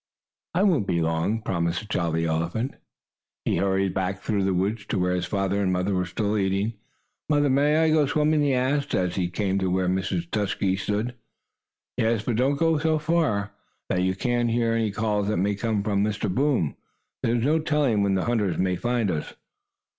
[0.55, 2.73] "I won't be long," promised the jolly elephant.
[3.45, 6.73] He hurried back through the woods to where his father and mother were still eating.
[7.29, 10.31] "Mother, may I go in swimming?" he asked, as he came to where Mrs.
[10.31, 11.13] Tusky stood.
[11.97, 13.51] "Yes, but don't go so far,
[13.89, 16.33] that you can't hear any calls that may come from Mr.
[16.33, 16.77] Boom.
[17.21, 19.35] There's no telling when the hunters may find us."